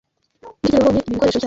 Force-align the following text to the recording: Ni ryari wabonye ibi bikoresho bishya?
Ni 0.59 0.65
ryari 0.67 0.83
wabonye 0.85 0.99
ibi 1.01 1.13
bikoresho 1.13 1.37
bishya? 1.37 1.39